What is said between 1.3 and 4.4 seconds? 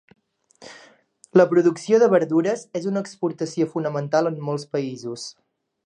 La producció de verdures és una exportació fonamental